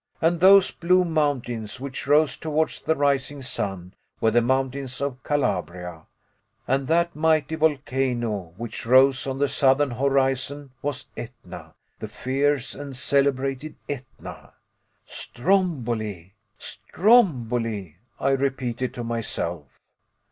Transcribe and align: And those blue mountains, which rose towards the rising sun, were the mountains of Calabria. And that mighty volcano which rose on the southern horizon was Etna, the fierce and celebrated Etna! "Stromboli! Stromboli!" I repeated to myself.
And 0.19 0.39
those 0.39 0.71
blue 0.71 1.05
mountains, 1.05 1.79
which 1.79 2.07
rose 2.07 2.35
towards 2.35 2.81
the 2.81 2.95
rising 2.95 3.43
sun, 3.43 3.93
were 4.19 4.31
the 4.31 4.41
mountains 4.41 4.99
of 4.99 5.21
Calabria. 5.21 6.07
And 6.67 6.87
that 6.87 7.15
mighty 7.15 7.53
volcano 7.53 8.55
which 8.57 8.83
rose 8.87 9.27
on 9.27 9.37
the 9.37 9.47
southern 9.47 9.91
horizon 9.91 10.71
was 10.81 11.05
Etna, 11.15 11.75
the 11.99 12.07
fierce 12.07 12.73
and 12.73 12.97
celebrated 12.97 13.75
Etna! 13.87 14.53
"Stromboli! 15.05 16.33
Stromboli!" 16.57 17.97
I 18.19 18.29
repeated 18.31 18.95
to 18.95 19.03
myself. 19.03 19.65